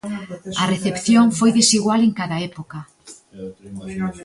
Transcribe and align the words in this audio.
A 0.61 0.63
recepción 0.73 1.25
foi 1.39 1.51
desigual 1.59 2.01
en 2.03 2.11
cada 2.19 2.37
época. 2.49 2.79